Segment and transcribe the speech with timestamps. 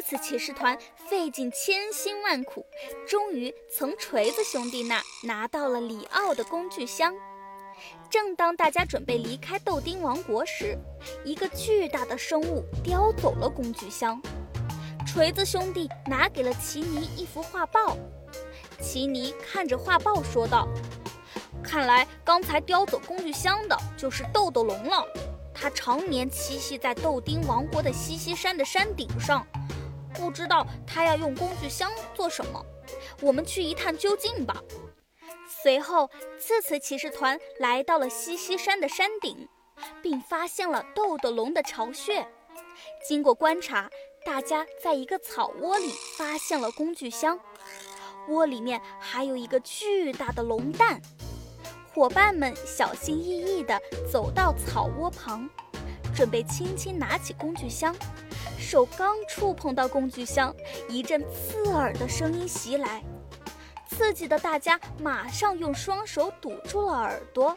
[0.00, 2.64] 次次骑士团费尽千辛万苦，
[3.06, 7.14] 终于从锤子兄弟那拿到了里奥的工具箱。
[8.08, 10.78] 正当大家准备离开豆丁王国时，
[11.22, 14.20] 一个巨大的生物叼走了工具箱。
[15.06, 17.96] 锤子兄弟拿给了奇尼一幅画报，
[18.80, 20.66] 奇尼看着画报说道
[21.62, 25.06] ：“看来刚才叼走工具箱的就是豆豆龙了。
[25.52, 29.46] 他常年栖息在豆丁王国的西西山的山顶上，
[30.20, 32.64] 不知道他要用工具箱做什么。
[33.20, 34.62] 我们去一探究竟吧。”
[35.62, 39.48] 随后，次次骑士团来到了西西山的山顶，
[40.00, 42.26] 并发现了豆豆龙的巢穴。
[43.06, 43.90] 经过观察，
[44.24, 47.38] 大家在一个草窝里发现了工具箱，
[48.28, 51.00] 窝里面还有一个巨大的龙蛋。
[51.92, 53.78] 伙伴们小心翼翼地
[54.10, 55.50] 走到草窝旁，
[56.20, 57.96] 准备轻轻拿起工具箱，
[58.58, 60.54] 手刚触碰到工具箱，
[60.86, 63.02] 一阵刺耳的声音袭来。
[63.88, 67.56] 刺激的大家马上用双手堵住了耳朵，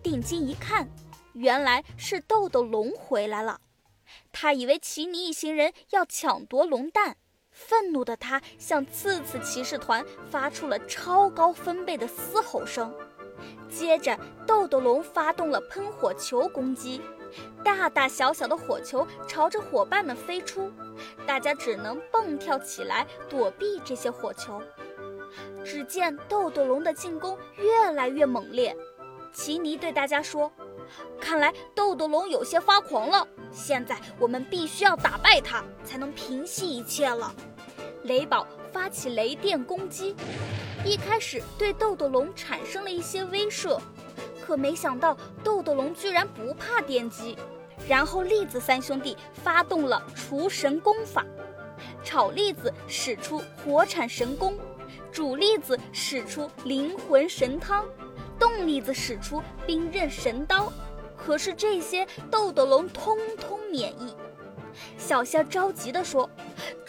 [0.00, 0.88] 定睛一看，
[1.32, 3.60] 原来是豆豆龙回来了。
[4.30, 7.16] 他以为奇尼一行人要抢夺龙蛋，
[7.50, 12.94] 愤怒的他向次次骑士团发出了超高分贝的嘶吼声。
[13.68, 17.00] 接着，豆豆龙发动了喷火球攻击，
[17.64, 20.70] 大大小小的火球朝着伙伴们飞出，
[21.26, 24.60] 大家只能蹦跳起来躲避这些火球。
[25.64, 28.76] 只见豆豆龙的进攻越来越猛烈，
[29.32, 30.50] 奇尼对大家说
[31.20, 37.32] ：“看来豆豆龙有些发狂了，现在我们必须要打败它，才能平息一切了。”
[38.02, 40.14] 雷宝发起雷电攻击，
[40.84, 43.80] 一开始对豆豆龙产生了一些威慑，
[44.44, 47.36] 可没想到豆豆龙居然不怕电击。
[47.88, 51.24] 然后栗子三兄弟发动了除神功法，
[52.04, 54.54] 炒栗子使出火产神功。
[55.10, 57.84] 煮栗子使出灵魂神汤，
[58.38, 60.72] 冻栗子使出冰刃神刀，
[61.16, 64.14] 可是这些豆豆龙通通免疫。
[64.96, 66.28] 小仙着急地说：“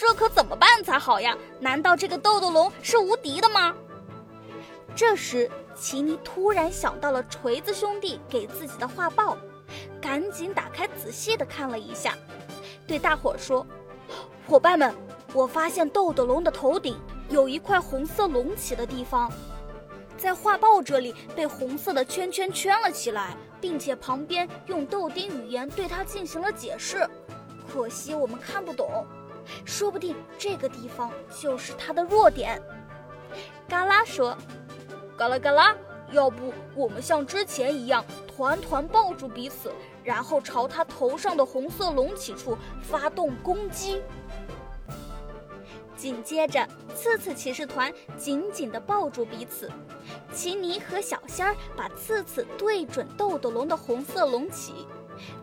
[0.01, 1.37] 这可怎么办才好呀？
[1.59, 3.71] 难道这个豆豆龙是无敌的吗？”
[4.97, 9.37] 这时，奇尼突然想到了锤子兄弟给自己的画报，
[10.01, 12.17] 赶紧打开仔细地看了一下，
[12.87, 13.63] 对大伙说
[14.49, 14.91] ：“伙伴们，
[15.33, 19.31] 我发现豆豆龙的头顶。”有一块红色隆起的地方，
[20.17, 27.07] 在画报这里被红色的圈圈圈了起来，并且旁边用豆丁语言对它进行了解释。
[27.71, 29.05] 可惜我们看不懂，
[29.65, 32.61] 说不定这个地方就是它的弱点。
[33.67, 34.37] 嘎啦说
[35.17, 35.75] ：“嘎啦嘎啦，
[36.11, 39.71] 要不我们像之前一样团团抱住彼此，
[40.03, 44.01] 然后朝它头上的红色隆起处发动攻击。”
[45.95, 49.71] 紧接着，刺刺骑士团紧紧地抱住彼此。
[50.33, 54.87] 奇尼和小仙儿把刺刺对准豆豆龙的红色隆起，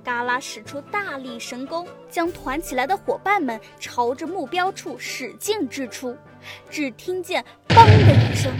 [0.04, 6.16] 嘎啦使出大力神功，将团起来的伙伴们朝着目标处使劲掷出。
[6.70, 8.52] 只听见“嘣”的一声，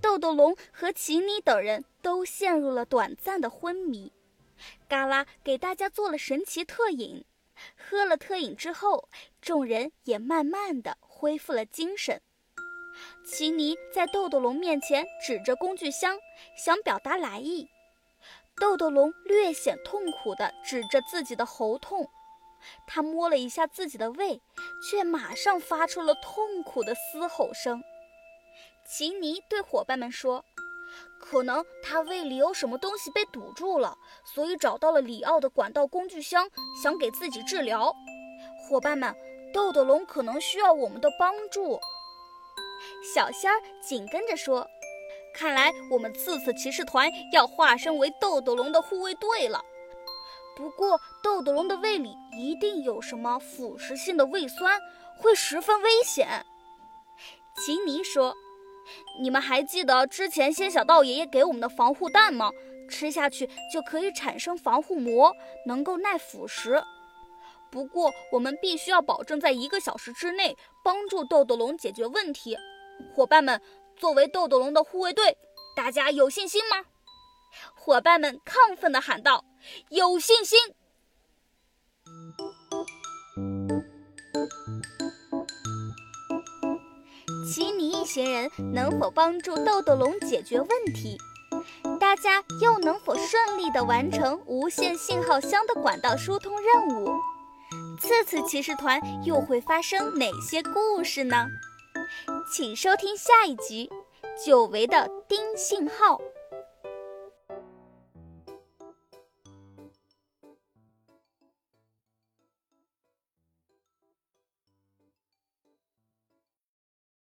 [0.00, 4.12] 豆豆龙和奇尼等人都陷入了短暂的昏迷。
[4.88, 7.24] 嘎啦给大家做了神奇特饮，
[7.76, 9.08] 喝了特饮之后，
[9.40, 10.98] 众人也慢慢的。
[11.22, 12.20] 恢复了精神，
[13.24, 16.18] 奇尼在豆豆龙面前指着工具箱，
[16.56, 17.68] 想表达来意。
[18.60, 22.08] 豆豆龙略显痛苦地指着自己的喉痛，
[22.86, 24.40] 他摸了一下自己的胃，
[24.88, 27.82] 却马上发出了痛苦的嘶吼声。
[28.86, 30.44] 奇尼对伙伴们说
[31.20, 36.48] ：“可能他胃里有什么东西被堵住了，所以找到了里奥的管道工具箱，
[36.82, 37.94] 想给自己治疗。”
[38.68, 39.14] 伙伴们。
[39.54, 41.78] 豆豆龙可能需要我们的帮助，
[43.14, 44.66] 小仙儿紧跟着说
[45.34, 49.62] ：“看来我们次次骑士团要化身为豆豆龙的护卫队了。
[50.54, 54.78] 不过豆豆龙的胃里一定有什么腐蚀性的胃酸，
[55.18, 56.44] 会十分危险。”
[57.56, 58.34] 奇尼说
[59.20, 62.50] ：“你们还记得之前仙小道爷爷给我们的防护蛋吗？
[62.90, 65.34] 吃下去就可以产生防护膜，
[65.66, 66.82] 能够耐腐蚀。”
[67.70, 70.54] 不过，我们必须要保证在一个小时之内
[70.84, 72.58] 帮助豆豆龙解决问题。
[73.14, 73.58] 伙伴们，
[73.96, 75.36] 作为豆豆龙的护卫队，
[75.76, 76.84] 大家有信心吗？
[77.74, 79.44] 伙伴们亢奋地喊道
[79.90, 80.58] ：“有信心！”
[87.52, 91.18] 奇尼一行人能否帮助豆豆龙解决问题？
[92.00, 97.10] 大家又能否顺利地完成无线信号箱的管道疏通任务？
[98.00, 101.46] 次次骑士团又会发生哪些故事呢？
[102.54, 103.90] 请收听下一集
[104.46, 106.18] 《久违的丁信号》。